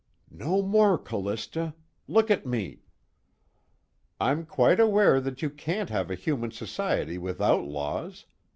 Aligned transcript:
No 0.33 0.63
more, 0.63 0.97
Callista! 0.97 1.75
LOOK 2.07 2.31
AT 2.31 2.43
ME! 2.43 2.79
"I'm 4.19 4.47
quite 4.47 4.79
aware 4.79 5.17
you 5.23 5.51
can't 5.51 5.91
have 5.91 6.09
a 6.09 6.15
human 6.15 6.49
society 6.49 7.19
without 7.19 7.65
laws. 7.65 8.25